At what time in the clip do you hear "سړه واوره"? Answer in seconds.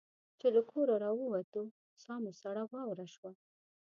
2.41-3.07